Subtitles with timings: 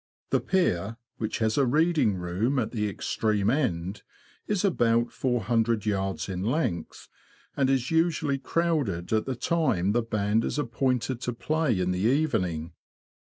[0.31, 4.01] The pier, which has a reading room at the extreme end,
[4.47, 5.45] is D 2 36 THE LAND OF THE BROADS.
[5.45, 6.29] about 400yds.
[6.29, 7.07] in length,
[7.55, 11.99] and is usually crowded at the time the band is appointed to play in the
[11.99, 12.73] evening.